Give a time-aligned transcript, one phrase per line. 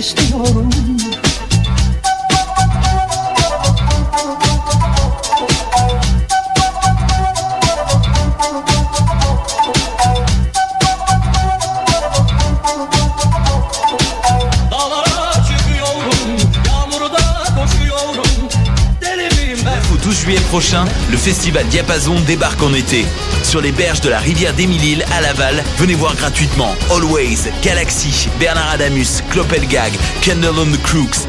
[0.00, 0.70] istiyorum
[20.52, 23.06] le festival Diapason débarque en été.
[23.44, 28.70] Sur les berges de la rivière d'Émile-Île à Laval, venez voir gratuitement Always, Galaxy, Bernard
[28.72, 29.92] Adamus, Clopelgag,
[30.22, 31.28] Kendall on the Crooks,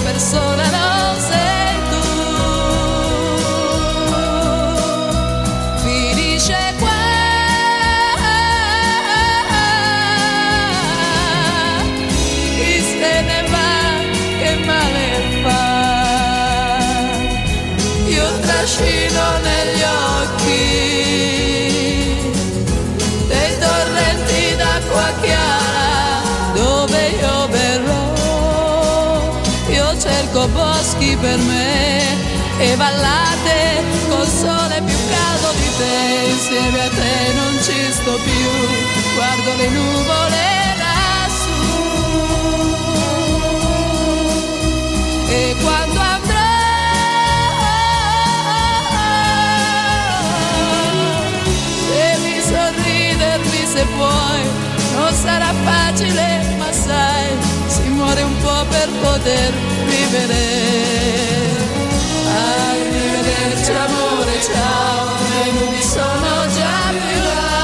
[0.00, 1.45] persona non sei
[31.20, 32.00] per me
[32.58, 38.50] e ballate col sole più caldo di te, insieme a te non ci sto più,
[39.14, 40.44] guardo le nuvole
[40.82, 41.60] lassù.
[45.28, 46.44] E quando andrò
[52.22, 54.42] mi sorridermi se puoi,
[54.94, 57.28] non sarà facile ma sai,
[57.66, 59.65] si muore un po' per potermi
[59.96, 60.44] vivere.
[62.28, 65.16] Arrivederci amore, ciao,
[65.46, 67.55] i lumi sono già più.